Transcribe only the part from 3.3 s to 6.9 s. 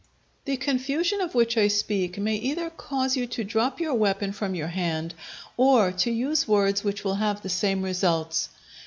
drop your weapon from your hand, or to use words